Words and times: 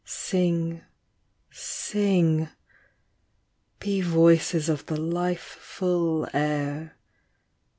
Sing, 0.03 0.81
sing; 1.51 2.49
be 3.79 4.01
voices 4.01 4.67
of 4.67 4.87
the 4.87 4.97
life 4.99 5.59
ful 5.61 6.27
air. 6.33 6.97